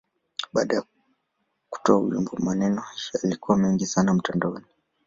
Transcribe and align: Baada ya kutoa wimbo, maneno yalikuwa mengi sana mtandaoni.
Baada 0.53 0.75
ya 0.75 0.83
kutoa 1.69 1.97
wimbo, 1.97 2.37
maneno 2.39 2.83
yalikuwa 3.23 3.57
mengi 3.57 3.85
sana 3.85 4.13
mtandaoni. 4.13 4.65